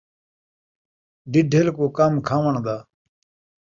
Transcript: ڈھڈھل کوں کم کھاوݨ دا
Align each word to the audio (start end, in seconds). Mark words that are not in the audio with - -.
ڈھڈھل 1.31 1.67
کوں 1.77 1.89
کم 1.97 2.13
کھاوݨ 2.27 2.53
دا 2.65 2.77